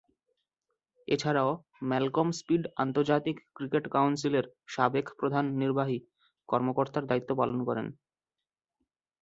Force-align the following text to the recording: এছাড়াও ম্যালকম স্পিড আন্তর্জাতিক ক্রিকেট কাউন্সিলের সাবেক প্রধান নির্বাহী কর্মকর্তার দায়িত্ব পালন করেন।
এছাড়াও 1.07 1.51
ম্যালকম 1.89 2.27
স্পিড 2.39 2.63
আন্তর্জাতিক 2.77 3.37
ক্রিকেট 3.55 3.85
কাউন্সিলের 3.87 4.45
সাবেক 4.67 5.05
প্রধান 5.19 5.45
নির্বাহী 5.61 5.97
কর্মকর্তার 6.49 7.03
দায়িত্ব 7.07 7.31
পালন 7.39 7.59
করেন। 7.67 7.87